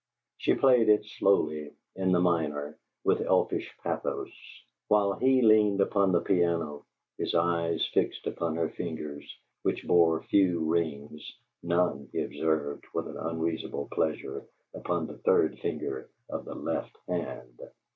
She 0.39 0.55
played 0.55 0.89
it 0.89 1.05
slowly, 1.05 1.73
in 1.95 2.11
the 2.11 2.19
minor, 2.19 2.75
with 3.03 3.21
elfish 3.21 3.71
pathos; 3.83 4.31
while 4.87 5.13
he 5.13 5.43
leaned 5.43 5.79
upon 5.79 6.11
the 6.11 6.21
piano, 6.21 6.87
his 7.19 7.35
eyes 7.35 7.87
fixed 7.93 8.25
upon 8.25 8.55
her 8.55 8.69
fingers, 8.69 9.23
which 9.61 9.85
bore 9.85 10.23
few 10.23 10.61
rings, 10.65 11.31
none, 11.61 12.09
he 12.11 12.23
observed 12.23 12.83
with 12.95 13.09
an 13.09 13.17
unreasonable 13.17 13.89
pleasure, 13.91 14.43
upon 14.73 15.05
the 15.05 15.19
third 15.19 15.59
finger 15.59 16.09
of 16.29 16.45
the 16.45 16.55
left 16.55 16.97
hand. 17.07 17.59